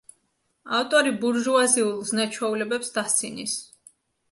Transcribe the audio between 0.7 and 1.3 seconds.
ავტორი